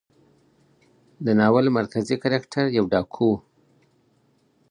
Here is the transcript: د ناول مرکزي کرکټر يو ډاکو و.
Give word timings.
د 1.25 1.27
ناول 1.39 1.65
مرکزي 1.77 2.15
کرکټر 2.23 2.65
يو 2.77 2.85
ډاکو 2.93 3.25
و. 3.31 3.33